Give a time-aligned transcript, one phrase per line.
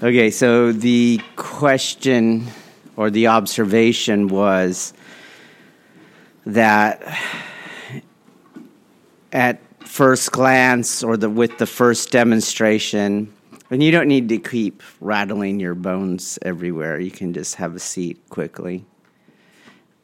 [0.00, 2.46] Okay, so the question
[2.94, 4.92] or the observation was
[6.46, 7.02] that
[9.32, 13.34] at first glance or the with the first demonstration,
[13.72, 17.00] and you don't need to keep rattling your bones everywhere.
[17.00, 18.84] You can just have a seat quickly.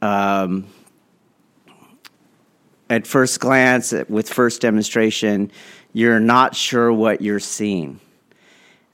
[0.02, 0.66] Um,
[2.90, 5.52] at first glance, with first demonstration,
[5.92, 8.00] you're not sure what you're seeing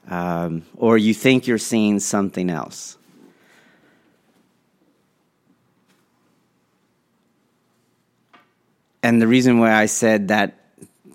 [0.09, 2.97] um, or you think you're seeing something else.
[9.03, 10.57] And the reason why I said that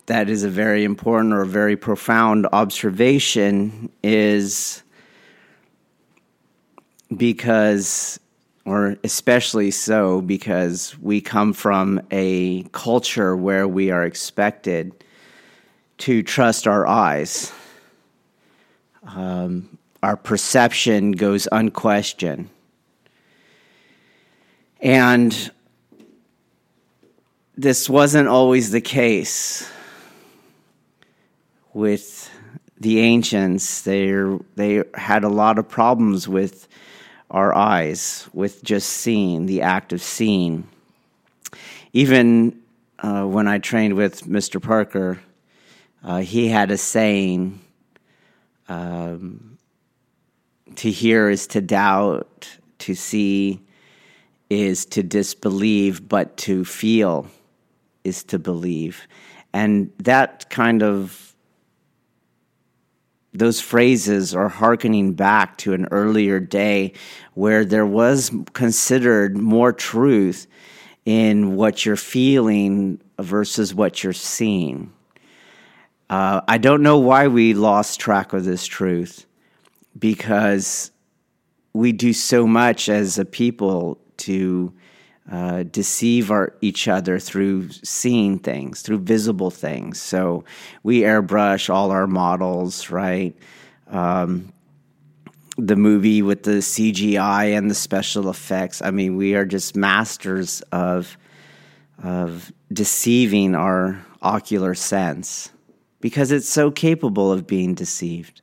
[0.07, 4.83] that is a very important or very profound observation is
[7.17, 8.19] because,
[8.65, 14.93] or especially so, because we come from a culture where we are expected
[15.99, 17.53] to trust our eyes
[19.07, 22.49] um, our perception goes unquestioned.
[24.81, 25.51] And
[27.57, 29.69] this wasn't always the case
[31.73, 32.31] with
[32.79, 33.83] the ancients.
[33.83, 34.13] They
[34.55, 36.69] they had a lot of problems with
[37.31, 40.69] our eyes, with just seeing, the act of seeing.
[41.93, 42.61] Even
[42.99, 44.63] uh, when I trained with Mr.
[44.63, 45.19] Parker,
[46.05, 47.61] uh, he had a saying
[48.69, 49.59] um,
[50.77, 53.61] to hear is to doubt, to see
[54.49, 57.27] is to disbelieve, but to feel
[58.05, 59.07] is to believe.
[59.53, 61.35] And that kind of
[63.33, 66.93] those phrases are hearkening back to an earlier day
[67.35, 70.47] where there was considered more truth
[71.05, 74.93] in what you're feeling versus what you're seeing.
[76.09, 79.27] Uh, I don't know why we lost track of this truth
[79.99, 80.91] because
[81.73, 84.73] we do so much as a people to
[85.31, 90.01] uh, deceive our, each other through seeing things, through visible things.
[90.01, 90.45] So
[90.85, 93.37] we airbrush all our models, right?
[93.89, 94.53] Um,
[95.59, 98.81] the movie with the CGI and the special effects.
[98.81, 101.17] I mean, we are just masters of
[102.03, 105.51] of deceiving our ocular sense
[106.01, 108.43] because it's so capable of being deceived.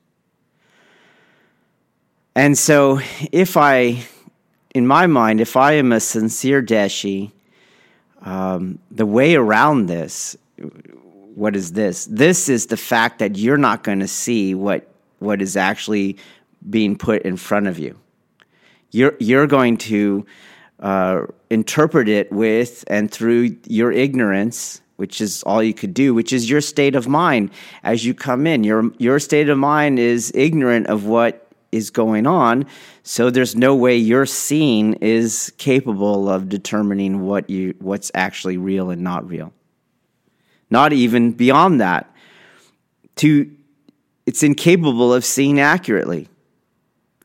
[2.36, 3.00] And so,
[3.32, 4.04] if I,
[4.74, 7.32] in my mind, if I am a sincere Deshi,
[8.24, 10.36] um, the way around this,
[11.36, 12.06] what is this?
[12.06, 14.88] This is the fact that you're not going to see what
[15.20, 16.18] what is actually
[16.70, 17.98] being put in front of you.
[18.92, 20.26] You're you're going to
[20.80, 26.32] uh, interpret it with and through your ignorance which is all you could do, which
[26.32, 27.52] is your state of mind
[27.84, 28.64] as you come in.
[28.64, 32.66] Your your state of mind is ignorant of what is going on,
[33.02, 38.90] so there's no way your seeing is capable of determining what you what's actually real
[38.90, 39.52] and not real.
[40.70, 42.10] Not even beyond that.
[43.18, 43.50] To
[44.26, 46.30] it's incapable of seeing accurately.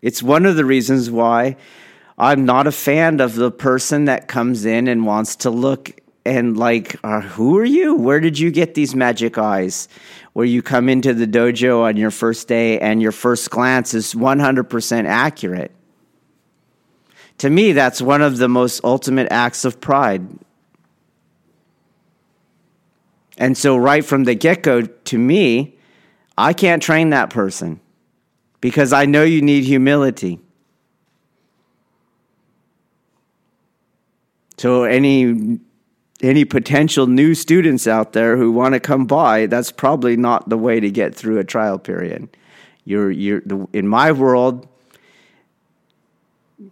[0.03, 1.57] It's one of the reasons why
[2.17, 6.57] I'm not a fan of the person that comes in and wants to look and
[6.57, 7.95] like, uh, who are you?
[7.95, 9.89] Where did you get these magic eyes?
[10.35, 14.15] Where you come into the dojo on your first day and your first glance is
[14.15, 15.73] 100% accurate.
[17.39, 20.27] To me, that's one of the most ultimate acts of pride.
[23.39, 25.77] And so, right from the get go, to me,
[26.37, 27.81] I can't train that person
[28.61, 30.41] because I know you need humility.
[34.57, 35.61] So, any
[36.23, 40.59] any potential new students out there who want to come by, that's probably not the
[40.59, 42.29] way to get through a trial period.
[42.85, 43.43] You're, you're,
[43.73, 44.67] in my world,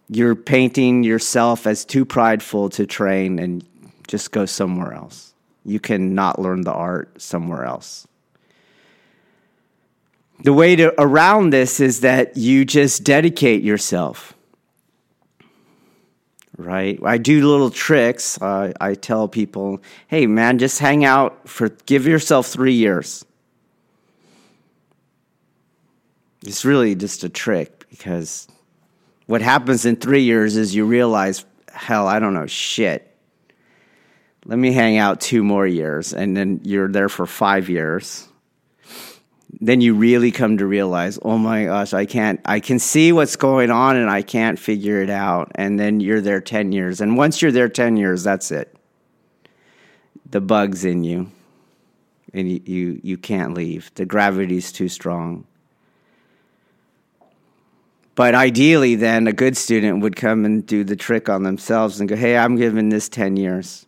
[0.09, 3.65] you're painting yourself as too prideful to train and
[4.09, 5.35] just go somewhere else.
[5.65, 8.07] You can not learn the art somewhere else.
[10.43, 14.36] The way to around this is that you just dedicate yourself
[16.57, 16.99] right?
[17.05, 18.41] I do little tricks.
[18.41, 23.25] Uh, I tell people, hey, man, just hang out for, give yourself three years.
[26.43, 28.47] It's really just a trick because
[29.27, 33.13] what happens in three years is you realize, hell, I don't know shit.
[34.45, 38.29] Let me hang out two more years, and then you're there for five years
[39.61, 43.37] then you really come to realize, oh my gosh, I can't, I can see what's
[43.37, 45.51] going on and I can't figure it out.
[45.55, 47.01] And then you're there 10 years.
[47.01, 48.77] And once you're there 10 years, that's it.
[50.31, 51.31] The bug's in you
[52.35, 53.91] and you, you, you can't leave.
[53.95, 55.47] The gravity's too strong.
[58.15, 62.09] But ideally, then a good student would come and do the trick on themselves and
[62.09, 63.87] go, hey, I'm giving this 10 years.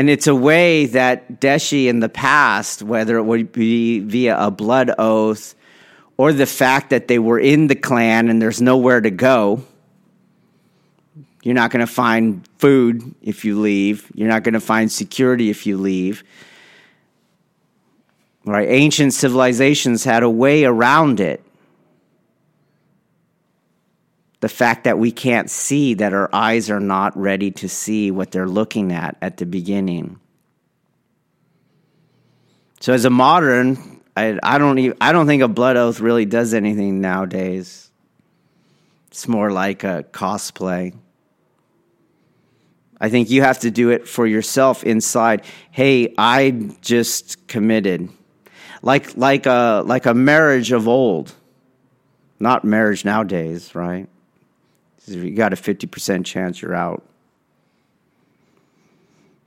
[0.00, 4.50] And it's a way that Deshi in the past, whether it would be via a
[4.50, 5.54] blood oath
[6.16, 9.62] or the fact that they were in the clan and there's nowhere to go,
[11.42, 14.10] you're not going to find food if you leave.
[14.14, 16.24] You're not going to find security if you leave.
[18.46, 18.70] Right?
[18.70, 21.44] Ancient civilizations had a way around it
[24.40, 28.30] the fact that we can't see, that our eyes are not ready to see what
[28.30, 30.18] they're looking at at the beginning.
[32.80, 36.24] So, as a modern, I, I don't even, I don't think a blood oath really
[36.24, 37.90] does anything nowadays.
[39.08, 40.94] It's more like a cosplay.
[42.98, 45.44] I think you have to do it for yourself inside.
[45.70, 48.08] Hey, I just committed,
[48.82, 51.34] like like a like a marriage of old,
[52.38, 54.08] not marriage nowadays, right?
[55.10, 57.02] You got a 50% chance you're out.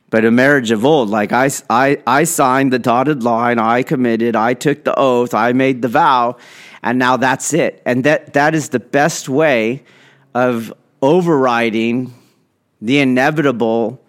[0.10, 4.36] But a marriage of old, like I, I, I signed the dotted line, I committed,
[4.36, 6.38] I took the oath, I made the vow,
[6.83, 7.81] and now that's it.
[7.83, 9.83] And that, that is the best way
[10.36, 10.71] of
[11.01, 12.13] overriding
[12.80, 14.04] the inevitable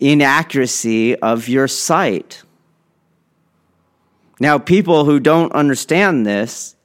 [0.00, 2.42] inaccuracy of your sight.
[4.38, 6.75] Now, people who don't understand this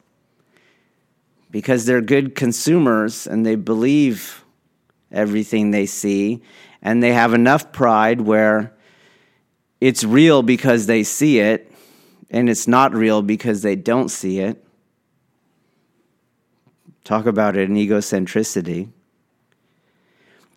[1.52, 4.44] because they're good consumers and they believe
[5.12, 6.42] everything they see
[6.82, 8.74] and they have enough pride where
[9.80, 11.72] it's real because they see it
[12.30, 14.64] and it's not real because they don't see it.
[17.04, 18.90] Talk about in egocentricity.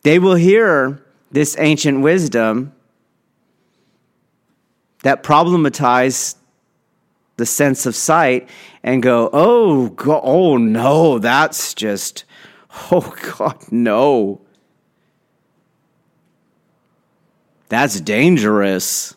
[0.03, 2.73] They will hear this ancient wisdom
[5.03, 6.37] that problematize
[7.37, 8.49] the sense of sight
[8.83, 12.25] and go, oh, go, oh no, that's just,
[12.91, 14.41] oh God, no.
[17.69, 19.17] That's dangerous.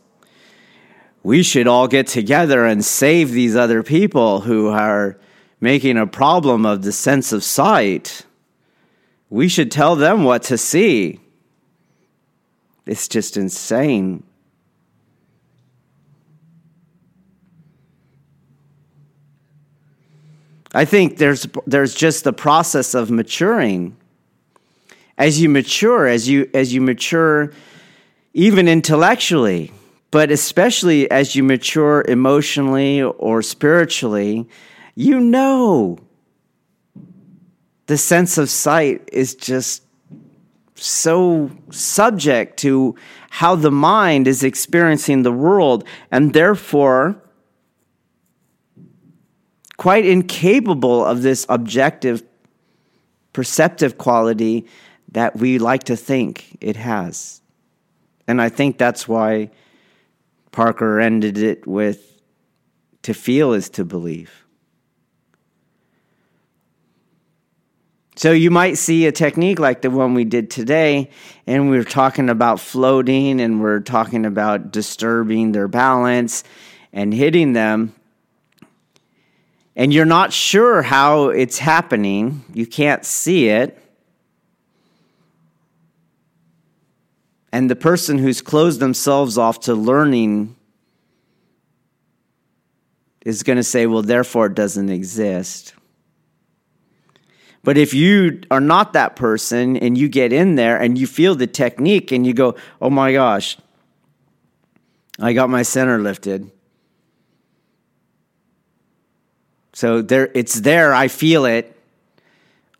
[1.21, 5.19] We should all get together and save these other people who are
[5.59, 8.25] making a problem of the sense of sight.
[9.29, 11.19] We should tell them what to see.
[12.85, 14.23] It's just insane.
[20.77, 23.97] I think there's there's just the process of maturing.
[25.17, 27.51] As you mature, as you as you mature
[28.35, 29.71] even intellectually,
[30.11, 34.47] but especially as you mature emotionally or spiritually,
[34.93, 35.97] you know
[37.87, 39.81] the sense of sight is just
[40.75, 42.93] so subject to
[43.31, 47.19] how the mind is experiencing the world and therefore
[49.77, 52.23] quite incapable of this objective,
[53.33, 54.67] perceptive quality
[55.11, 57.41] that we like to think it has.
[58.27, 59.51] And I think that's why
[60.51, 62.21] Parker ended it with
[63.03, 64.43] to feel is to believe.
[68.15, 71.11] So you might see a technique like the one we did today,
[71.45, 76.43] and we are talking about floating and we're talking about disturbing their balance
[76.91, 77.93] and hitting them
[79.77, 83.77] and you're not sure how it's happening, you can't see it.
[87.51, 90.55] And the person who's closed themselves off to learning
[93.23, 95.75] is going to say, well, therefore it doesn't exist.
[97.63, 101.35] But if you are not that person and you get in there and you feel
[101.35, 103.57] the technique and you go, oh my gosh,
[105.19, 106.49] I got my center lifted.
[109.77, 110.91] So there, it's there.
[110.91, 111.71] I feel it.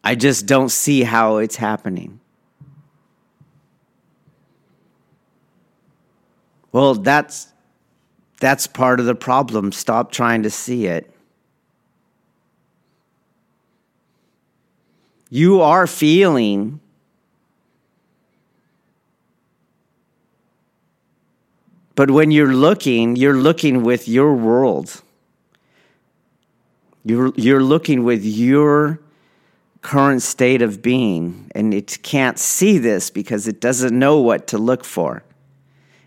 [0.03, 2.19] I just don't see how it's happening.
[6.71, 7.53] Well, that's
[8.39, 9.71] that's part of the problem.
[9.73, 11.07] Stop trying to see it.
[15.29, 16.79] You are feeling
[21.93, 25.03] But when you're looking, you're looking with your world.
[27.07, 28.99] You're, you're looking with your
[29.81, 34.57] current state of being, and it can't see this because it doesn't know what to
[34.57, 35.23] look for.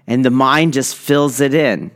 [0.06, 1.90] And the mind just fills it in.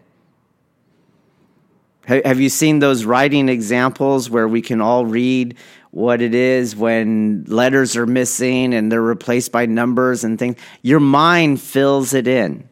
[2.06, 5.58] Have you seen those writing examples where we can all read
[5.90, 10.56] what it is when letters are missing and they're replaced by numbers and things?
[10.80, 12.66] Your mind fills it in.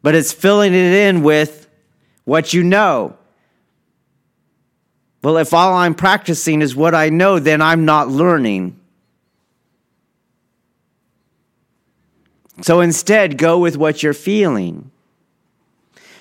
[0.00, 1.68] But it's filling it in with
[2.24, 3.18] what you know.
[5.24, 8.78] Well, if all I'm practicing is what I know, then I'm not learning.
[12.60, 14.90] So instead, go with what you're feeling.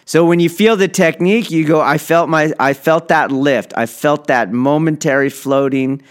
[0.05, 3.73] So when you feel the technique, you go, I felt my I felt that lift.
[3.75, 6.01] I felt that momentary floating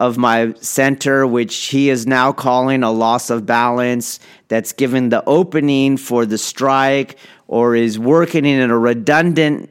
[0.00, 5.22] of my center, which he is now calling a loss of balance, that's given the
[5.24, 7.16] opening for the strike
[7.46, 9.70] or is working in a redundant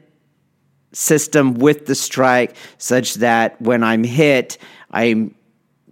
[0.92, 4.58] system with the strike such that when I'm hit,
[4.90, 5.30] I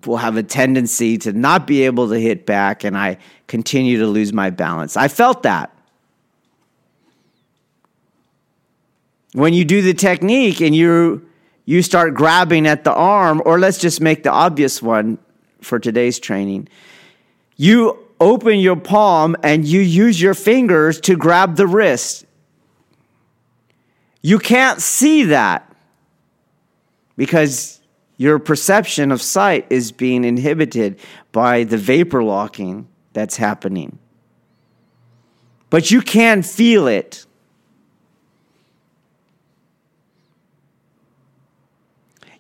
[0.05, 4.07] will have a tendency to not be able to hit back and I continue to
[4.07, 4.97] lose my balance.
[4.97, 5.73] I felt that.
[9.33, 11.25] when you do the technique and you
[11.65, 15.19] you start grabbing at the arm or let's just make the obvious one
[15.61, 16.69] for today's training
[17.57, 22.25] you open your palm and you use your fingers to grab the wrist
[24.23, 25.71] you can't see that
[27.17, 27.81] because
[28.17, 30.99] your perception of sight is being inhibited
[31.33, 33.99] by the vapor locking that's happening.
[35.71, 37.27] But you can feel it.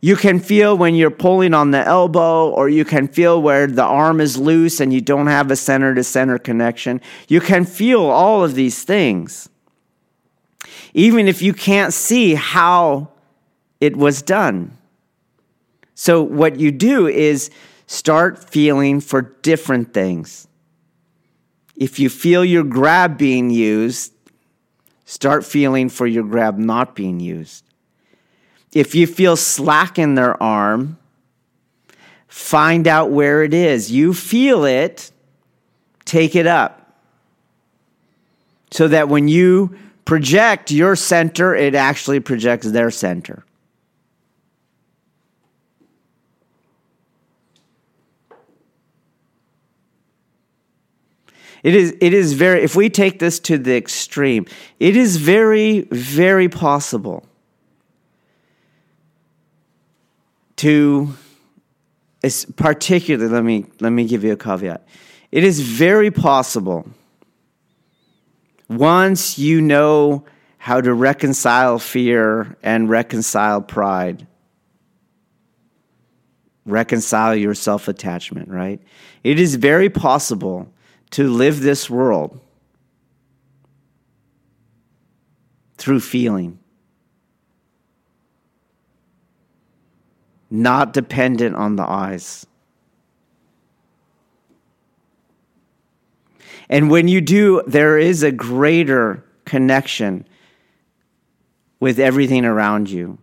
[0.00, 3.82] You can feel when you're pulling on the elbow, or you can feel where the
[3.82, 7.00] arm is loose and you don't have a center to center connection.
[7.26, 9.48] You can feel all of these things,
[10.94, 13.08] even if you can't see how
[13.80, 14.76] it was done.
[15.94, 17.50] So, what you do is
[17.86, 20.46] start feeling for different things.
[21.76, 24.12] If you feel your grab being used,
[25.04, 27.64] start feeling for your grab not being used.
[28.72, 30.98] If you feel slack in their arm,
[32.26, 33.90] find out where it is.
[33.90, 35.10] You feel it,
[36.04, 37.00] take it up.
[38.70, 39.76] So that when you
[40.08, 43.44] project your center, it actually projects their center.
[51.62, 54.46] It is, it is very, if we take this to the extreme,
[54.80, 57.26] it is very, very possible
[60.56, 61.12] to
[62.56, 64.88] particularly let me let me give you a caveat.
[65.30, 66.86] It is very possible
[68.68, 70.24] once you know
[70.58, 74.26] how to reconcile fear and reconcile pride,
[76.66, 78.80] reconcile your self attachment, right?
[79.24, 80.72] It is very possible
[81.10, 82.40] to live this world
[85.76, 86.58] through feeling.
[90.50, 92.46] not dependent on the eyes.
[96.68, 100.26] And when you do, there is a greater connection
[101.80, 103.18] with everything around you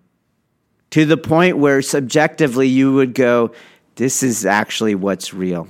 [0.92, 3.52] to the point where subjectively you would go,
[3.96, 5.68] This is actually what's real.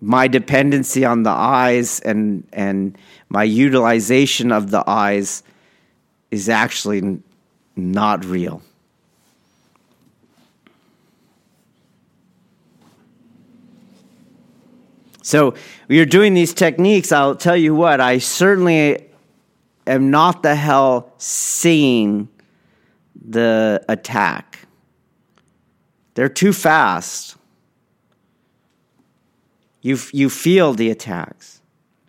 [0.00, 5.42] My dependency on the eyes and, and my utilization of the eyes
[6.30, 7.20] is actually
[7.76, 8.62] not real.
[15.22, 15.54] So,
[15.88, 19.08] you're doing these techniques, I'll tell you what, I certainly
[19.86, 22.28] am not the hell seeing
[23.14, 24.66] the attack.
[26.14, 27.36] They're too fast.
[29.80, 31.60] You, you feel the attacks,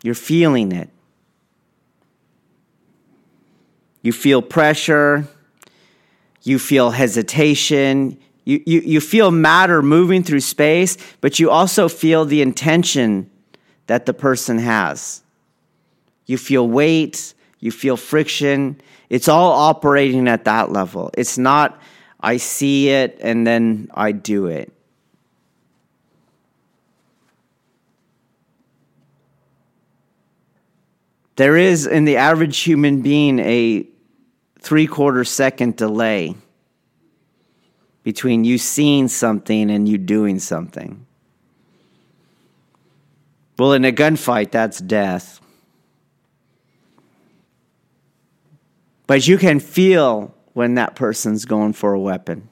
[0.02, 0.90] you're feeling it.
[4.02, 5.26] You feel pressure,
[6.42, 12.24] you feel hesitation, you, you, you feel matter moving through space, but you also feel
[12.24, 13.30] the intention
[13.86, 15.22] that the person has.
[16.26, 18.80] You feel weight, you feel friction.
[19.08, 21.10] It's all operating at that level.
[21.16, 21.80] It's not,
[22.20, 24.70] I see it and then I do it.
[31.36, 33.86] There is in the average human being a
[34.60, 36.36] three quarter second delay
[38.04, 41.04] between you seeing something and you doing something.
[43.58, 45.40] Well, in a gunfight, that's death.
[49.06, 52.48] But you can feel when that person's going for a weapon.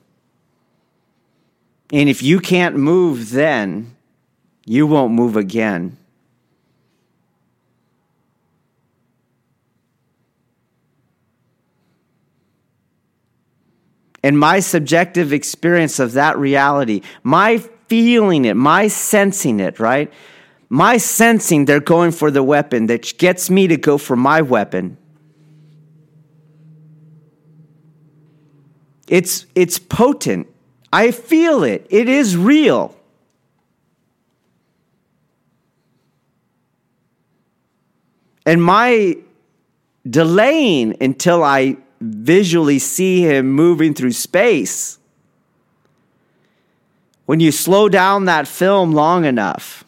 [1.93, 3.97] And if you can't move then,
[4.65, 5.99] you won't move again.
[14.23, 20.13] And my subjective experience of that reality, my feeling it, my sensing it, right?
[20.69, 24.97] My sensing they're going for the weapon that gets me to go for my weapon.
[29.09, 30.47] It's, it's potent.
[30.93, 31.87] I feel it.
[31.91, 32.97] It is real.
[38.47, 39.19] And my
[40.09, 44.99] delaying until I visually see him moving through space.
[47.27, 49.85] When you slow down that film long enough,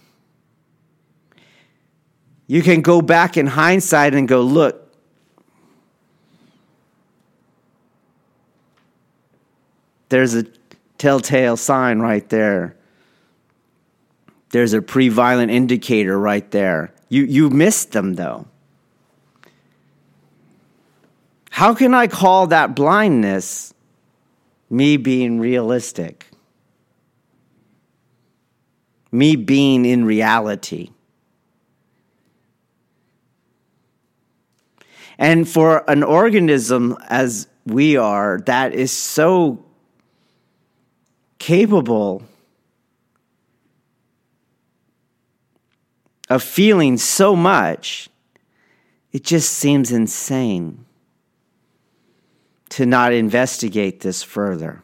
[2.47, 4.92] you can go back in hindsight and go, look,
[10.09, 10.44] there's a
[10.99, 12.76] telltale sign right there.
[14.50, 16.94] There's a pre violent indicator right there.
[17.09, 18.47] You, you missed them though.
[21.54, 23.73] How can I call that blindness
[24.68, 26.26] me being realistic?
[29.12, 30.90] Me being in reality?
[35.16, 39.64] And for an organism as we are, that is so
[41.38, 42.25] capable
[46.28, 48.08] of feeling so much,
[49.12, 50.84] it just seems insane
[52.75, 54.83] to not investigate this further.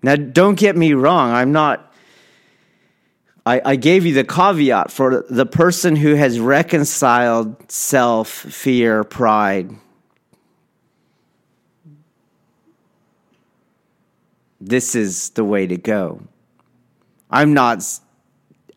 [0.00, 1.92] Now, don't get me wrong, I'm not.
[3.44, 9.74] I, I gave you the caveat for the person who has reconciled self, fear, pride.
[14.60, 16.22] This is the way to go.
[17.28, 17.82] I'm not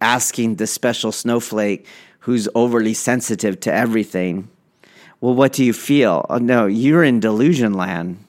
[0.01, 1.85] asking the special snowflake
[2.21, 4.49] who's overly sensitive to everything
[5.21, 6.25] well, what do you feel?
[6.29, 8.23] Oh, no, you're in delusion land.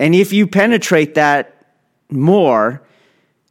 [0.00, 1.66] And if you penetrate that
[2.10, 2.82] more,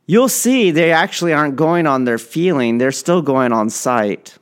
[0.06, 4.38] you'll see they actually aren't going on their feeling, they're still going on sight.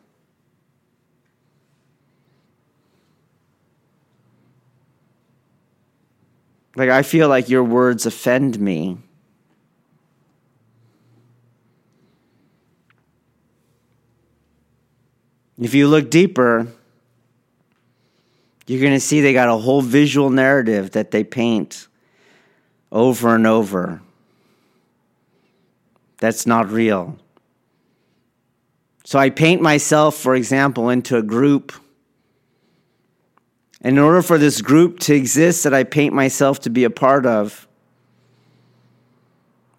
[6.76, 8.98] Like, I feel like your words offend me.
[15.62, 16.68] If you look deeper,
[18.66, 21.88] you're going to see they got a whole visual narrative that they paint
[22.92, 24.02] over and over.
[26.18, 27.20] That's not real.
[29.04, 31.74] So I paint myself, for example, into a group.
[33.82, 36.90] And in order for this group to exist that I paint myself to be a
[36.90, 37.68] part of,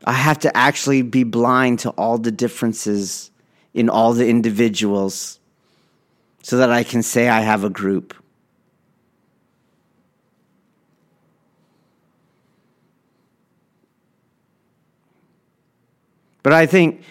[0.04, 3.32] I have to actually be blind to all the differences
[3.74, 5.40] in all the individuals
[6.42, 8.14] so that I can say I have a group.
[16.42, 17.04] But I think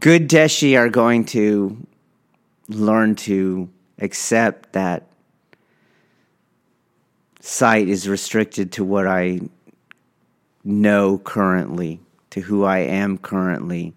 [0.00, 1.86] good Deshi are going to
[2.68, 5.06] learn to accept that
[7.38, 9.40] sight is restricted to what I
[10.64, 13.94] know currently, to who I am currently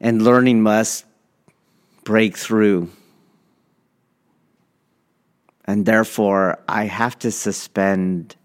[0.00, 1.04] and learning must
[2.04, 2.90] break through.
[5.64, 8.36] And therefore, I have to suspend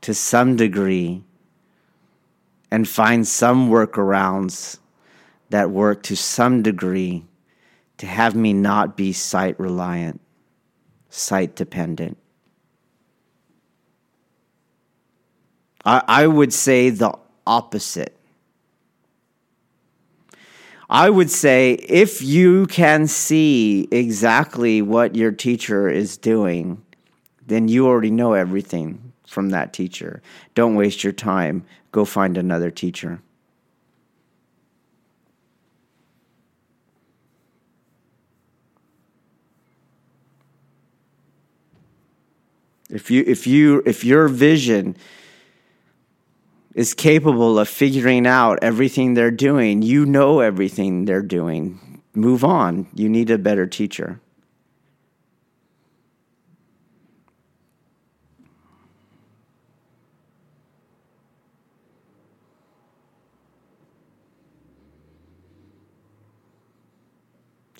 [0.00, 1.22] to some degree
[2.70, 4.78] and find some workarounds
[5.50, 7.24] that work to some degree
[7.98, 10.20] to have me not be sight reliant,
[11.08, 12.16] sight dependent.
[15.84, 17.12] I, I would say the
[17.46, 18.17] opposite.
[20.90, 26.82] I would say if you can see exactly what your teacher is doing,
[27.46, 30.22] then you already know everything from that teacher.
[30.54, 31.66] Don't waste your time.
[31.92, 33.20] Go find another teacher.
[42.90, 44.96] If you if you if your vision
[46.74, 49.82] is capable of figuring out everything they're doing.
[49.82, 52.02] You know everything they're doing.
[52.14, 52.86] Move on.
[52.94, 54.20] You need a better teacher.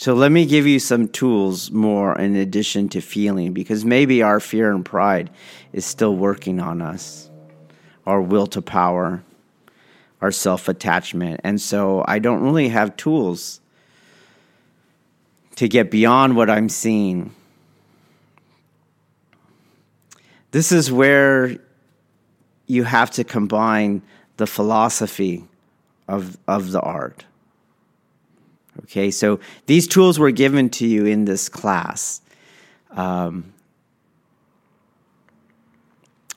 [0.00, 4.38] So let me give you some tools more in addition to feeling, because maybe our
[4.38, 5.28] fear and pride
[5.72, 7.27] is still working on us
[8.08, 9.22] our will to power,
[10.22, 11.42] our self attachment.
[11.44, 13.60] And so I don't really have tools
[15.56, 17.34] to get beyond what I'm seeing.
[20.50, 21.58] This is where
[22.66, 24.00] you have to combine
[24.38, 25.44] the philosophy
[26.08, 27.26] of, of the art.
[28.84, 32.22] Okay, so these tools were given to you in this class.
[32.92, 33.52] Um,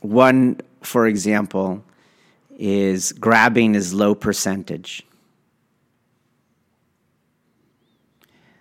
[0.02, 1.84] one, for example,
[2.58, 5.04] is grabbing is low percentage.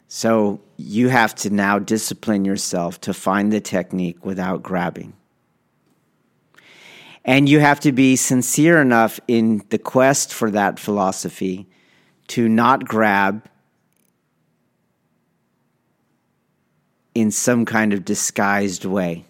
[0.08, 5.12] So you have to now discipline yourself to find the technique without grabbing.
[7.24, 11.68] And you have to be sincere enough in the quest for that philosophy
[12.28, 13.48] to not grab
[17.14, 19.26] in some kind of disguised way.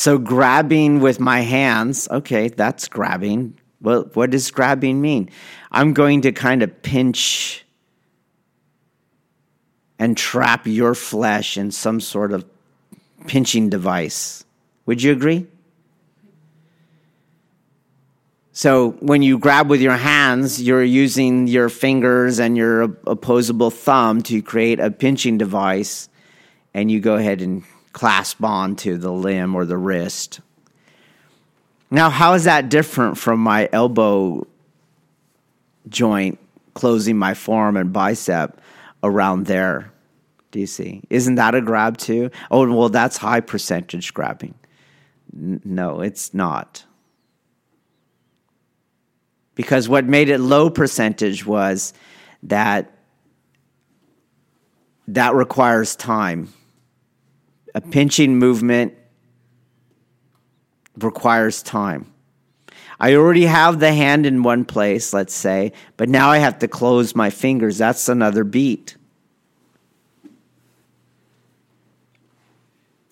[0.00, 3.58] So, grabbing with my hands, okay, that's grabbing.
[3.82, 5.28] Well, what does grabbing mean?
[5.70, 7.66] I'm going to kind of pinch
[9.98, 12.46] and trap your flesh in some sort of
[13.26, 14.42] pinching device.
[14.86, 15.46] Would you agree?
[18.52, 24.22] So when you grab with your hands, you're using your fingers and your opposable thumb
[24.22, 26.08] to create a pinching device,
[26.72, 30.40] and you go ahead and clasp on to the limb or the wrist.
[31.90, 34.46] Now, how is that different from my elbow
[35.88, 36.38] joint
[36.74, 38.60] closing my forearm and bicep
[39.02, 39.92] around there?
[40.52, 41.02] Do you see?
[41.10, 42.30] Isn't that a grab too?
[42.50, 44.54] Oh, well, that's high percentage grabbing.
[45.34, 46.84] N- no, it's not.
[49.54, 51.92] Because what made it low percentage was
[52.44, 52.92] that
[55.08, 56.52] that requires time.
[57.74, 58.94] A pinching movement
[60.98, 62.12] requires time.
[62.98, 66.68] I already have the hand in one place, let's say, but now I have to
[66.68, 67.78] close my fingers.
[67.78, 68.96] That's another beat.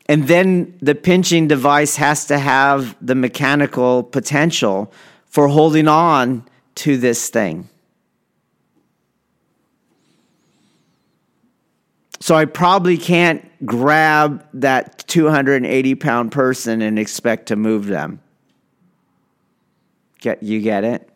[0.07, 4.93] And then the pinching device has to have the mechanical potential
[5.27, 7.69] for holding on to this thing.
[12.21, 18.21] So I probably can't grab that 280 pound person and expect to move them.
[20.21, 21.09] Get you get it?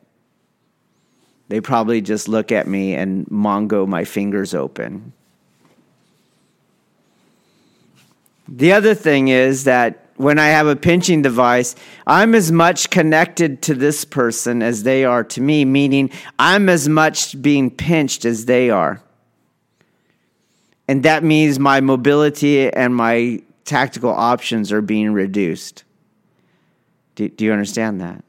[1.48, 5.12] They probably just look at me and mongo my fingers open.
[8.48, 11.74] The other thing is that when I have a pinching device,
[12.06, 16.88] I'm as much connected to this person as they are to me, meaning I'm as
[16.88, 19.02] much being pinched as they are.
[20.92, 25.84] And that means my mobility and my tactical options are being reduced.
[27.14, 28.22] Do, do you understand that?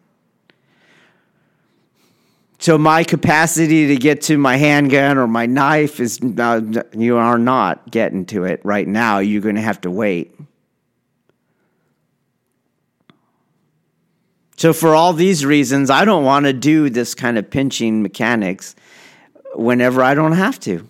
[2.59, 6.61] So my capacity to get to my handgun or my knife is uh,
[6.95, 9.19] you are not getting to it right now.
[9.19, 10.33] You're going to have to wait.
[14.55, 18.73] So for all these reasons, I don't want to do this kind of pinching mechanics
[19.53, 20.87] whenever I don't have to.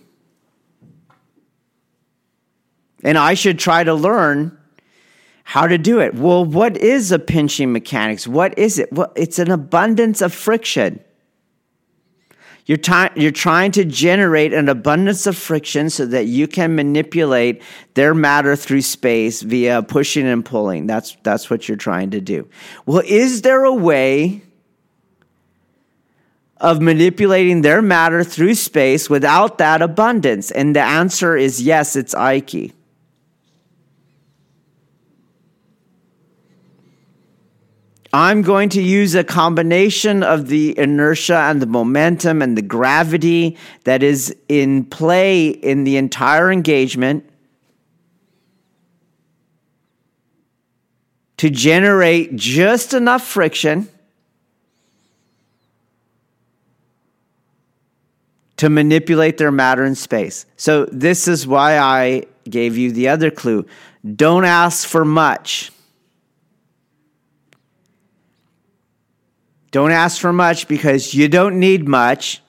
[3.02, 4.56] And I should try to learn
[5.44, 6.14] how to do it.
[6.14, 8.26] Well, what is a pinching mechanics?
[8.26, 8.90] What is it?
[8.92, 11.00] Well, it's an abundance of friction.
[12.66, 12.78] You're,
[13.14, 17.60] you're trying to generate an abundance of friction so that you can manipulate
[17.92, 20.86] their matter through space via pushing and pulling.
[20.86, 22.48] That's, that's what you're trying to do.
[22.86, 24.40] Well, is there a way
[26.56, 30.50] of manipulating their matter through space without that abundance?
[30.50, 32.72] And the answer is yes, it's Aiki.
[38.14, 43.58] I'm going to use a combination of the inertia and the momentum and the gravity
[43.82, 47.28] that is in play in the entire engagement
[51.38, 53.88] to generate just enough friction
[58.58, 60.46] to manipulate their matter in space.
[60.56, 63.66] So, this is why I gave you the other clue.
[64.14, 65.72] Don't ask for much.
[69.74, 72.40] Don't ask for much because you don't need much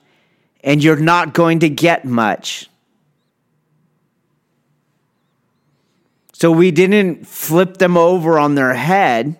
[0.64, 2.70] and you're not going to get much.
[6.34, 9.40] So we didn't flip them over on their head.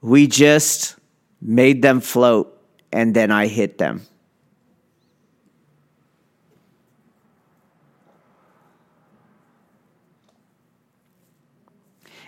[0.00, 0.96] We just
[1.40, 2.60] made them float
[2.92, 4.02] and then I hit them.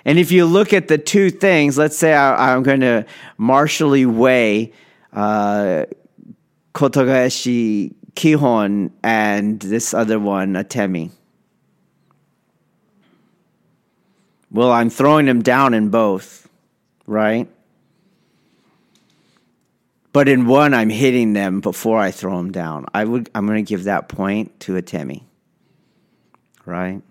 [0.07, 3.05] And if you look at the two things, let's say I, am going to
[3.39, 4.73] martially weigh
[5.13, 5.87] uh,
[6.73, 11.11] Kihon and this other one, Atemi.
[14.53, 16.49] Well, I'm throwing them down in both,
[17.09, 17.49] right?
[20.13, 22.87] But in one, I'm hitting them before I throw them down.
[22.95, 25.25] I would, I'm going to give that point to Atemi,
[26.65, 27.03] right?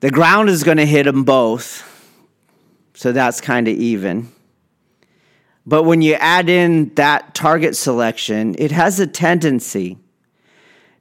[0.00, 1.82] The ground is going to hit them both,
[2.94, 4.28] so that's kind of even.
[5.66, 9.98] But when you add in that target selection, it has a tendency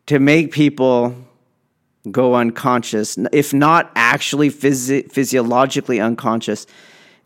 [0.07, 1.15] to make people
[2.09, 6.65] go unconscious, if not actually physi- physiologically unconscious,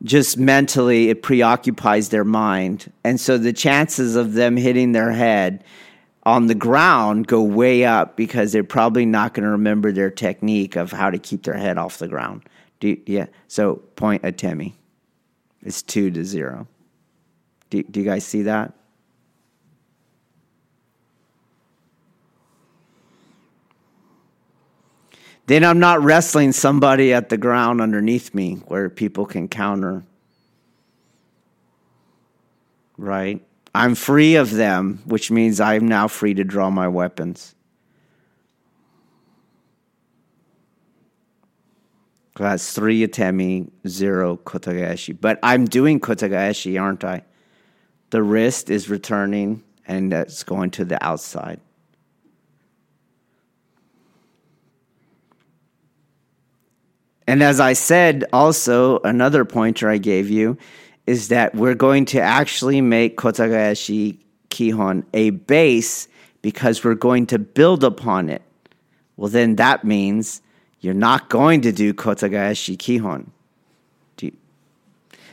[0.03, 2.91] just mentally it preoccupies their mind.
[3.03, 5.63] And so the chances of them hitting their head
[6.23, 10.75] on the ground go way up because they're probably not going to remember their technique
[10.75, 12.43] of how to keep their head off the ground.
[12.79, 13.27] You, yeah.
[13.47, 14.73] So point Atemi.
[15.63, 16.67] It's two to zero.
[17.69, 18.73] Do, do you guys see that?
[25.47, 30.03] Then I'm not wrestling somebody at the ground underneath me where people can counter.
[32.97, 33.43] Right?
[33.73, 37.55] I'm free of them, which means I'm now free to draw my weapons.
[42.35, 45.15] That's three Atemi, zero Kotegaeshi.
[45.19, 47.23] But I'm doing Kotegaeshi, aren't I?
[48.09, 51.59] The wrist is returning and it's going to the outside.
[57.27, 60.57] And as I said, also, another pointer I gave you
[61.07, 64.17] is that we're going to actually make Kotegaeshi
[64.49, 66.07] Kihon a base
[66.41, 68.41] because we're going to build upon it.
[69.17, 70.41] Well, then that means
[70.79, 73.27] you're not going to do Kotegaeshi Kihon.
[74.19, 74.31] You,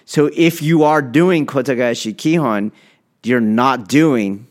[0.04, 2.72] so if you are doing Kotegaeshi Kihon,
[3.22, 4.46] you're not doing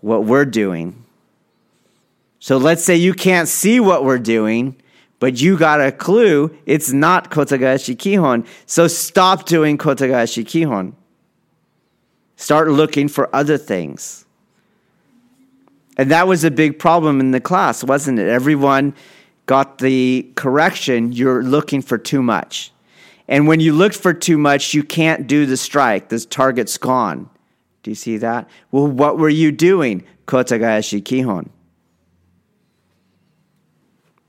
[0.00, 1.04] what we're doing.
[2.38, 4.76] So let's say you can't see what we're doing
[5.20, 8.46] but you got a clue it's not Kotegaeshi Kihon.
[8.66, 10.94] So stop doing Kotegaeshi Kihon.
[12.36, 14.24] Start looking for other things.
[15.96, 18.28] And that was a big problem in the class, wasn't it?
[18.28, 18.94] Everyone
[19.46, 22.70] got the correction you're looking for too much.
[23.26, 26.08] And when you look for too much, you can't do the strike.
[26.08, 27.28] The target's gone.
[27.82, 28.48] Do you see that?
[28.70, 30.04] Well, what were you doing?
[30.26, 31.48] Kotegaeshi Kihon.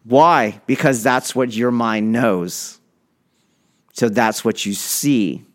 [0.10, 0.60] Why?
[0.66, 2.80] Because that's what your mind knows.
[3.94, 5.46] So that's what you see.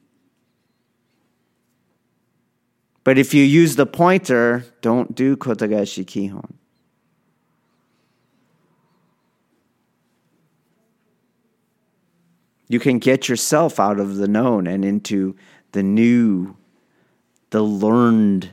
[3.03, 6.53] But if you use the pointer, don't do Kotegaeshi Kihon.
[12.69, 15.35] You can get yourself out of the known and into
[15.73, 16.57] the new,
[17.51, 18.53] the learned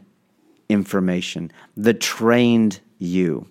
[0.68, 3.51] information, the trained you.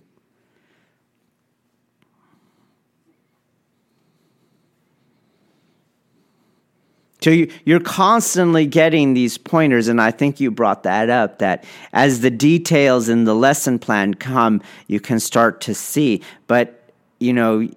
[7.23, 11.39] So you're constantly getting these pointers, and I think you brought that up.
[11.39, 16.23] That as the details in the lesson plan come, you can start to see.
[16.47, 17.69] But you know,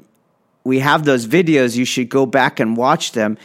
[0.64, 1.76] we have those videos.
[1.76, 3.38] You should go back and watch them.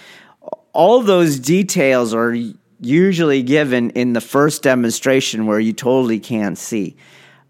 [0.73, 2.37] All those details are
[2.81, 6.97] usually given in the first demonstration where you totally can't see,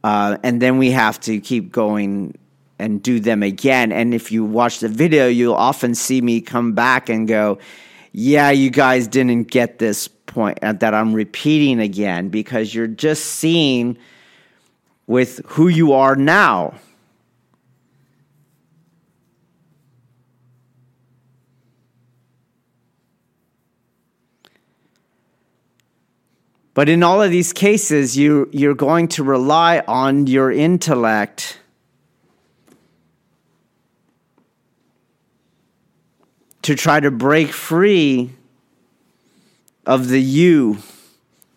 [0.05, 2.35] uh, and then we have to keep going
[2.79, 3.93] and do them again.
[3.93, 7.59] And if you watch the video, you'll often see me come back and go
[8.13, 13.25] yeah, you guys didn't get this point uh, that I'm repeating again because you're just
[13.25, 13.99] seeing
[15.07, 16.75] with who you are now.
[26.75, 31.59] But in all of these cases, you, you're going to rely on your intellect
[36.63, 38.33] to try to break free
[39.87, 40.79] of the you,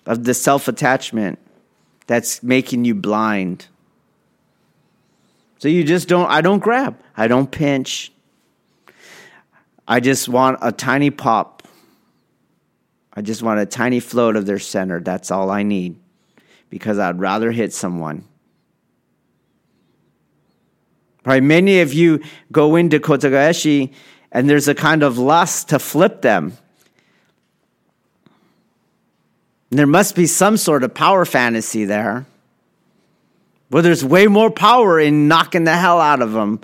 [0.06, 1.40] of the self attachment
[2.08, 3.68] that's making you blind.
[5.60, 8.12] So you just don't, I don't grab, I don't pinch.
[9.88, 11.68] I just want a tiny pop.
[13.14, 15.02] I just want a tiny float of their center.
[15.02, 16.00] That's all I need
[16.70, 18.24] because I'd rather hit someone.
[21.26, 21.44] Right?
[21.44, 23.94] Many of you go into Kotegaeshi
[24.32, 26.58] and there's a kind of lust to flip them.
[29.72, 32.26] there must be some sort of power fantasy there
[33.70, 36.60] where there's way more power in knocking the hell out of them,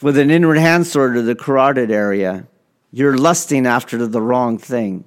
[0.00, 2.44] with an inward hand sword to the carotid area.
[2.90, 5.04] You're lusting after the wrong thing.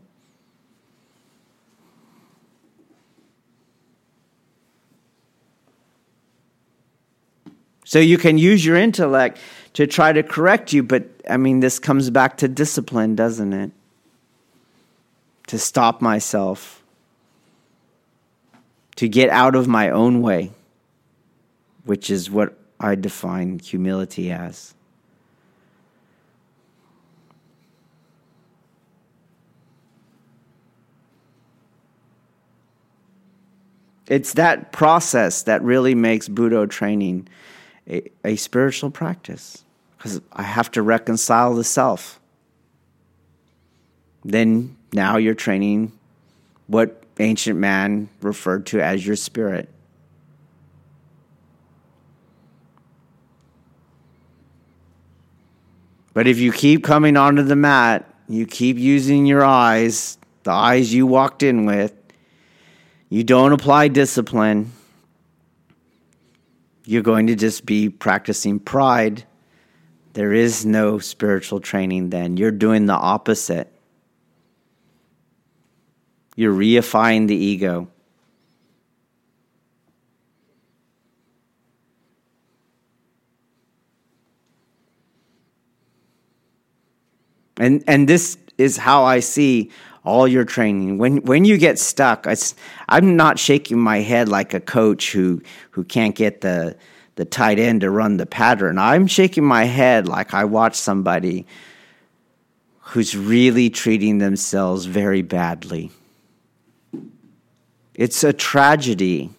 [7.83, 9.37] So you can use your intellect
[9.75, 13.71] to try to correct you, but I mean, this comes back to discipline, doesn't it?
[15.47, 16.81] To stop myself,
[18.95, 20.51] to get out of my own way,
[21.83, 24.73] which is what I define humility as.
[34.07, 37.27] It's that process that really makes Budo training
[37.89, 39.64] a, a spiritual practice
[40.05, 42.19] because I have to reconcile the self.
[44.23, 45.93] Then now you're training
[46.67, 49.67] what ancient man referred to as your spirit.
[56.13, 60.93] But if you keep coming onto the mat, you keep using your eyes, the eyes
[60.93, 61.95] you walked in with,
[63.09, 64.71] you don't apply discipline,
[66.85, 69.23] you're going to just be practicing pride.
[70.15, 72.38] There is no spiritual training then.
[72.38, 73.69] You're doing the opposite.
[76.38, 77.89] You're reifying the ego.
[87.58, 89.69] And and this is how I see
[90.06, 90.97] all your training.
[90.97, 92.38] When when you get stuck, I,
[92.88, 96.78] I'm not shaking my head like a coach who who can't get the
[97.15, 98.78] the tight end to run the pattern.
[98.78, 101.45] I'm shaking my head like I watch somebody
[102.80, 105.91] who's really treating themselves very badly.
[107.93, 109.32] It's a tragedy.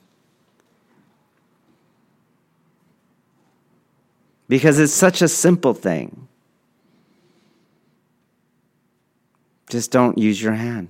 [4.48, 6.28] Because it's such a simple thing.
[9.68, 10.88] Just don't use your hand.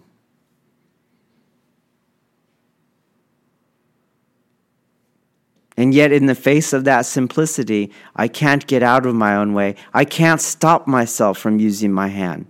[5.77, 9.53] And yet, in the face of that simplicity, I can't get out of my own
[9.53, 9.75] way.
[9.93, 12.47] I can't stop myself from using my hand.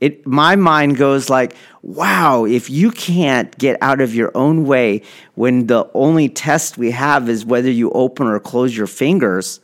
[0.00, 5.02] It, my mind goes like, wow, if you can't get out of your own way
[5.34, 9.60] when the only test we have is whether you open or close your fingers,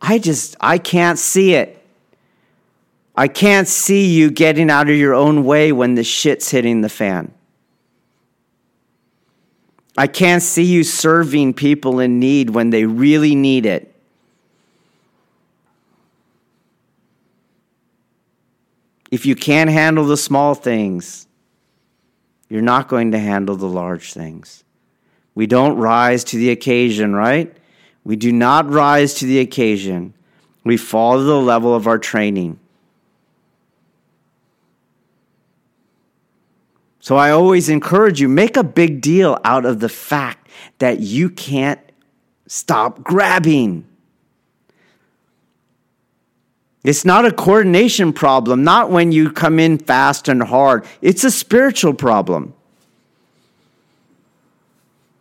[0.00, 1.82] I just, I can't see it.
[3.16, 6.88] I can't see you getting out of your own way when the shit's hitting the
[6.88, 7.32] fan.
[9.96, 13.94] I can't see you serving people in need when they really need it.
[19.10, 21.26] If you can't handle the small things,
[22.48, 24.64] you're not going to handle the large things.
[25.34, 27.54] We don't rise to the occasion, right?
[28.04, 30.14] We do not rise to the occasion.
[30.64, 32.58] We fall to the level of our training.
[37.06, 41.30] So I always encourage you make a big deal out of the fact that you
[41.30, 41.78] can't
[42.48, 43.86] stop grabbing.
[46.82, 50.84] It's not a coordination problem, not when you come in fast and hard.
[51.00, 52.54] It's a spiritual problem.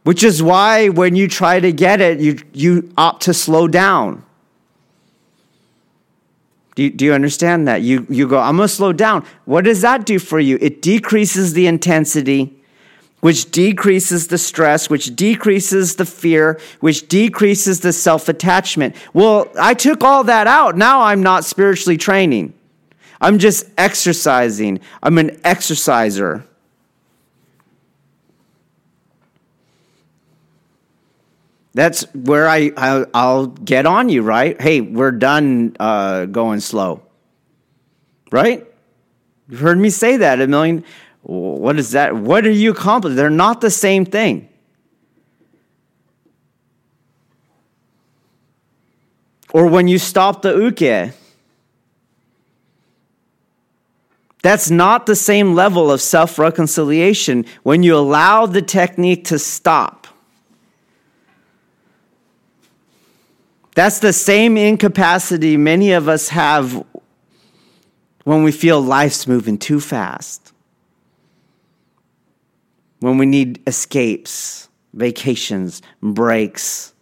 [0.05, 4.24] Which is why when you try to get it, you, you opt to slow down.
[6.75, 7.81] Do you, do you understand that?
[7.81, 9.25] You, you go, I'm going to slow down.
[9.45, 10.57] What does that do for you?
[10.61, 12.53] It decreases the intensity,
[13.21, 18.95] which decreases the stress, which decreases the fear, which decreases the self attachment.
[19.13, 20.75] Well, I took all that out.
[20.77, 22.53] Now I'm not spiritually training.
[23.21, 24.81] I'm just exercising.
[25.01, 26.45] I'm an exerciser.
[31.75, 34.59] That's where I, I will get on you, right?
[34.59, 37.03] Hey, we're done uh, going slow,
[38.31, 38.65] right?
[39.49, 40.85] You've heard me say that a million.
[41.23, 42.15] What is that?
[42.15, 43.17] What are you accomplishing?
[43.17, 44.47] They're not the same thing.
[49.51, 51.13] Or when you stop the uke,
[54.41, 60.04] that's not the same level of self reconciliation when you allow the technique to stop.
[63.75, 66.83] That's the same incapacity many of us have
[68.23, 70.53] when we feel life's moving too fast,
[73.01, 76.93] when we need escapes, vacations, breaks.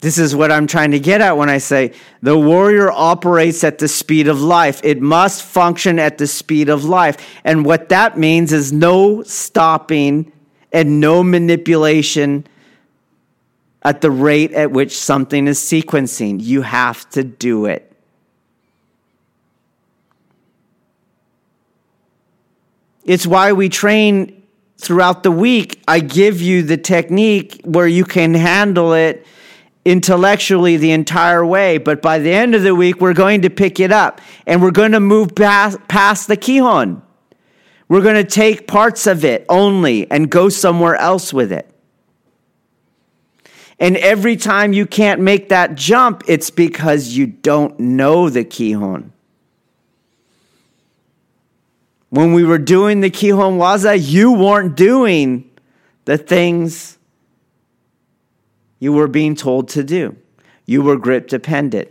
[0.00, 1.92] This is what I'm trying to get at when I say
[2.22, 4.80] the warrior operates at the speed of life.
[4.82, 7.16] It must function at the speed of life.
[7.44, 10.32] And what that means is no stopping
[10.72, 12.46] and no manipulation
[13.82, 16.42] at the rate at which something is sequencing.
[16.42, 17.84] You have to do it.
[23.04, 24.42] It's why we train
[24.76, 25.82] throughout the week.
[25.88, 29.26] I give you the technique where you can handle it
[29.84, 33.80] intellectually the entire way, but by the end of the week, we're going to pick
[33.80, 37.00] it up and we're going to move past, past the Kihon.
[37.88, 41.70] We're going to take parts of it only and go somewhere else with it.
[43.80, 49.10] And every time you can't make that jump, it's because you don't know the Kihon.
[52.10, 55.48] When we were doing the Kihon Waza, you weren't doing
[56.06, 56.98] the things
[58.80, 60.16] you were being told to do.
[60.66, 61.88] You were grip dependent.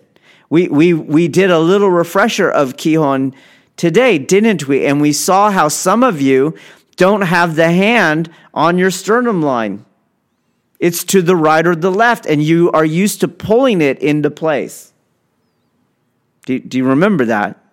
[0.49, 3.33] We, we, we did a little refresher of Kihon
[3.77, 4.85] today, didn't we?
[4.85, 6.55] And we saw how some of you
[6.97, 9.85] don't have the hand on your sternum line.
[10.79, 14.29] It's to the right or the left, and you are used to pulling it into
[14.29, 14.91] place.
[16.45, 17.63] Do, do you remember that?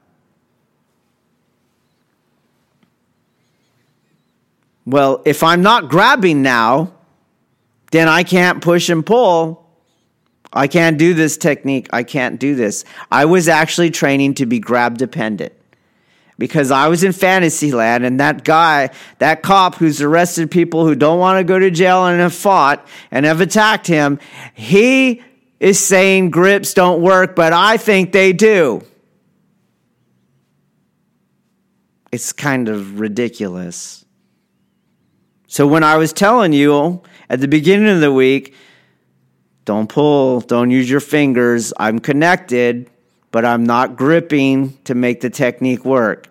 [4.87, 6.93] Well, if I'm not grabbing now,
[7.91, 9.67] then I can't push and pull.
[10.53, 11.89] I can't do this technique.
[11.93, 12.85] I can't do this.
[13.11, 15.53] I was actually training to be grab dependent
[16.39, 20.95] because I was in fantasy land and that guy, that cop who's arrested people who
[20.95, 24.19] don't want to go to jail and have fought and have attacked him,
[24.55, 25.23] he
[25.61, 28.83] is saying grips don't work, but I think they do.
[32.11, 34.05] It's kind of ridiculous.
[35.47, 38.55] So when I was telling you at the beginning of the week,
[39.65, 42.91] don't pull, don't use your fingers, I'm connected,
[43.35, 46.29] but I'm not gripping to make the technique work.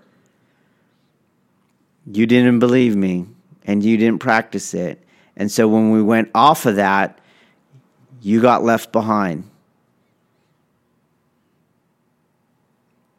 [2.10, 3.26] You didn't believe me
[3.66, 5.04] and you didn't practice it.
[5.36, 7.20] And so when we went off of that,
[8.22, 9.44] you got left behind.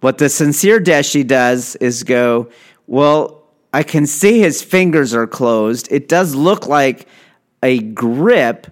[0.00, 2.48] What the sincere Deshi does is go,
[2.86, 3.42] Well,
[3.74, 5.88] I can see his fingers are closed.
[5.92, 7.06] It does look like
[7.62, 8.66] a grip,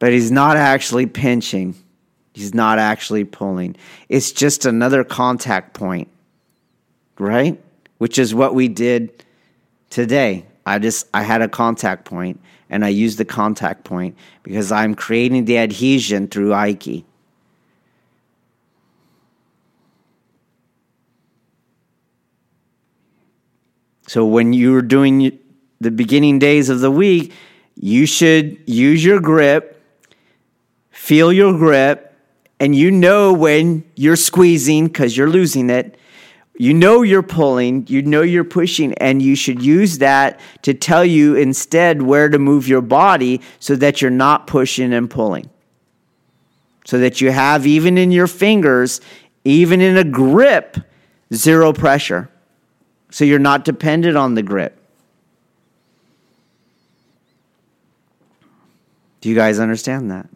[0.00, 1.76] but he's not actually pinching.
[2.32, 3.76] He's not actually pulling.
[4.08, 6.08] It's just another contact point,
[7.18, 7.62] right?
[7.98, 9.24] Which is what we did
[9.90, 10.46] today.
[10.66, 12.40] I just I had a contact point
[12.70, 17.04] and I used the contact point because I'm creating the adhesion through Aiki.
[24.06, 25.38] So when you're doing
[25.80, 27.32] the beginning days of the week,
[27.76, 29.79] you should use your grip
[31.10, 32.14] feel your grip,
[32.60, 35.98] and you know when you're squeezing because you're losing it.
[36.56, 41.04] You know you're pulling, you know you're pushing, and you should use that to tell
[41.04, 45.50] you instead where to move your body so that you're not pushing and pulling.
[46.84, 49.00] So that you have, even in your fingers,
[49.42, 50.76] even in a grip,
[51.34, 52.30] zero pressure.
[53.10, 54.80] So you're not dependent on the grip.
[59.20, 60.28] Do you guys understand that?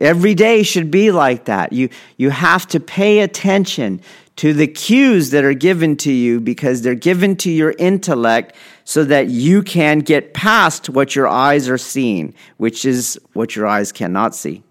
[0.00, 1.72] Every day should be like that.
[1.72, 4.00] You, you have to pay attention
[4.36, 9.04] to the cues that are given to you because they're given to your intellect so
[9.04, 13.92] that you can get past what your eyes are seeing, which is what your eyes
[13.92, 14.62] cannot see.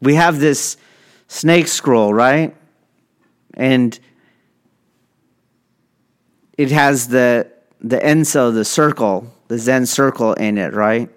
[0.00, 0.76] We have this
[1.28, 2.54] snake scroll, right?
[3.54, 3.98] And
[6.56, 7.50] it has the
[7.80, 11.10] the enso, the circle, the Zen circle in it, right?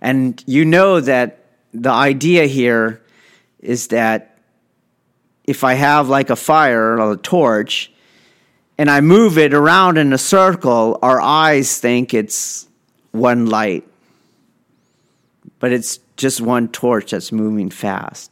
[0.00, 3.02] And you know that the idea here
[3.60, 4.38] is that
[5.44, 7.92] if I have like a fire or a torch
[8.76, 12.66] and I move it around in a circle, our eyes think it's
[13.12, 13.86] one light.
[15.60, 18.30] But it's just one torch that's moving fast.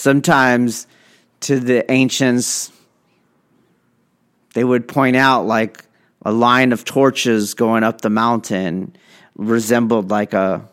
[0.00, 0.86] Sometimes
[1.40, 2.72] to the ancients,
[4.54, 5.84] they would point out like
[6.22, 8.96] a line of torches going up the mountain
[9.36, 10.66] resembled like a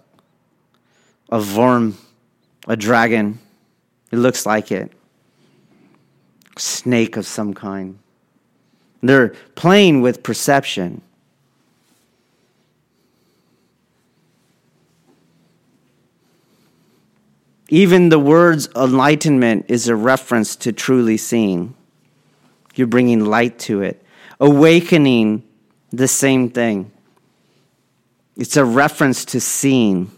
[1.30, 1.97] a worm,
[2.67, 3.39] a dragon.
[4.11, 4.93] It looks like it.
[6.57, 7.99] Snake of some kind.
[9.01, 11.01] They're playing with perception.
[17.70, 21.76] Even the words enlightenment is a reference to truly seeing.
[22.76, 24.03] You're bringing light to it.
[24.39, 25.43] Awakening,
[25.91, 26.91] the same thing.
[28.38, 30.11] It's a reference to seeing.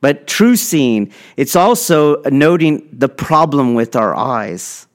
[0.00, 4.86] But true seeing, it's also noting the problem with our eyes.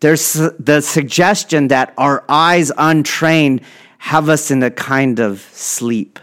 [0.00, 3.62] There's the suggestion that our eyes untrained
[3.98, 6.20] have us in a kind of sleep,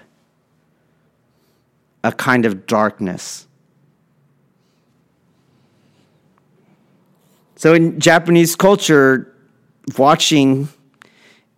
[2.05, 3.47] a kind of darkness.
[7.55, 9.33] So in Japanese culture,
[9.97, 10.69] watching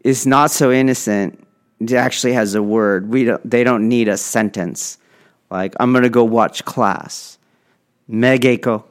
[0.06, 1.45] is not so innocent.
[1.82, 3.10] It actually has a word.
[3.10, 5.00] We don't, they don't need a sentence
[5.50, 7.38] like I'm going to go watch class.
[8.10, 8.86] Megeko.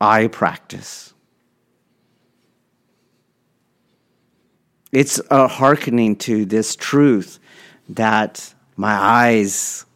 [0.00, 1.11] I practice.
[4.92, 7.38] It's a hearkening to this truth
[7.88, 9.86] that my eyes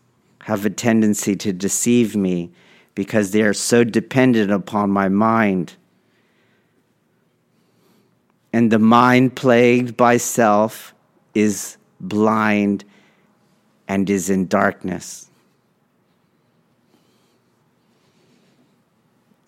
[0.41, 2.51] have a tendency to deceive me
[2.95, 5.75] because they are so dependent upon my mind.
[8.55, 10.95] And the mind plagued by self
[11.35, 12.85] is blind
[13.87, 15.31] and is in darkness.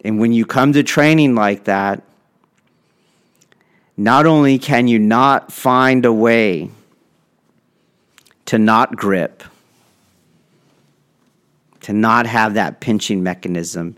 [0.05, 2.03] And when you come to training like that,
[3.99, 6.70] not only can you not find a way
[8.46, 9.42] to not grip,
[11.80, 13.96] to not have that pinching mechanism,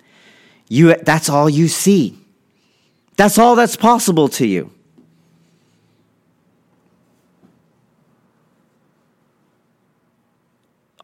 [0.68, 2.16] you, that's all you see.
[3.16, 4.72] That's all that's possible to you.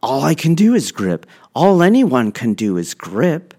[0.01, 1.27] All I can do is grip.
[1.53, 3.53] All anyone can do is grip.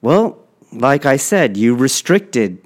[0.00, 0.38] Well,
[0.72, 2.58] like I said, you restricted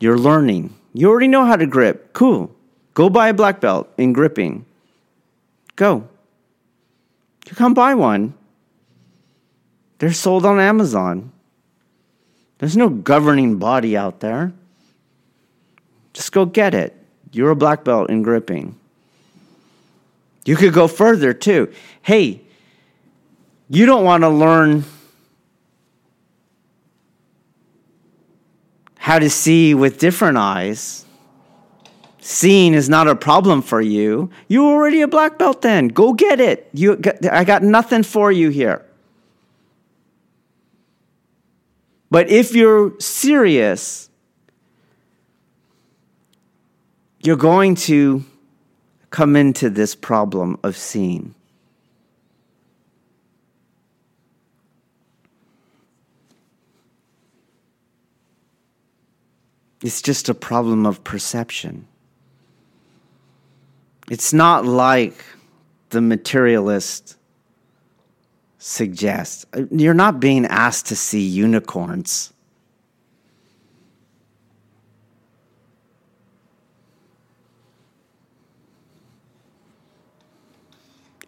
[0.00, 0.74] your learning.
[0.92, 2.12] You already know how to grip.
[2.12, 2.54] Cool.
[2.94, 4.64] Go buy a black belt in gripping.
[5.76, 6.08] Go.
[7.46, 8.34] You come buy one.
[9.98, 11.32] They're sold on Amazon.
[12.58, 14.52] There's no governing body out there.
[16.12, 16.94] Just go get it.
[17.32, 18.74] You're a black belt in gripping.
[20.44, 21.72] You could go further too.
[22.02, 22.40] Hey,
[23.68, 24.84] you don't want to learn
[29.08, 31.06] how to see with different eyes.
[32.18, 34.28] Seeing is not a problem for you.
[34.48, 35.88] You're already a black belt then.
[35.88, 36.68] Go get it.
[36.74, 37.00] You,
[37.32, 38.84] I got nothing for you here.
[42.10, 44.10] But if you're serious,
[47.22, 48.26] you're going to
[49.08, 51.34] come into this problem of seeing.
[59.82, 61.86] It's just a problem of perception.
[64.10, 65.14] It's not like
[65.90, 67.16] the materialist
[68.58, 69.46] suggests.
[69.70, 72.32] You're not being asked to see unicorns.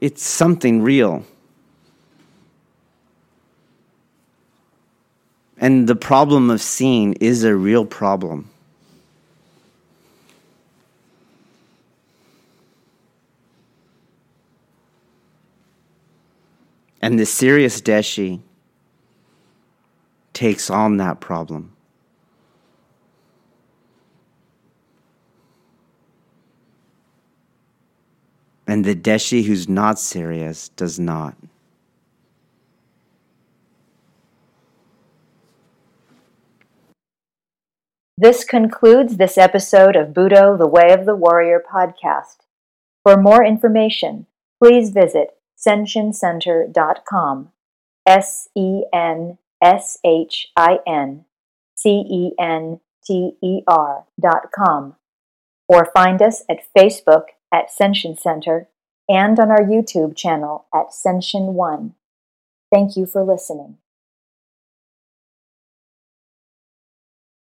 [0.01, 1.25] It's something real.
[5.63, 8.49] And the problem of seeing is a real problem.
[17.03, 18.41] And the serious Deshi
[20.33, 21.73] takes on that problem.
[28.67, 31.35] And the Deshi who's not serious does not.
[38.23, 42.45] This concludes this episode of Budo, the Way of the Warrior podcast.
[43.03, 44.27] For more information,
[44.63, 47.49] please visit senshincenter.com.
[48.07, 51.25] S E N S H I N
[51.75, 54.97] C E N T E R.com.
[55.67, 58.69] Or find us at Facebook at Senshin Center
[59.09, 61.95] and on our YouTube channel at Senshin One.
[62.71, 63.79] Thank you for listening.